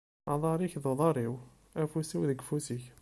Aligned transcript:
Aḍar-ik 0.31 0.75
d 0.83 0.85
uḍar-iw 0.91 1.33
afus-iw 1.81 2.21
deg 2.29 2.41
ufus-ik. 2.43 2.85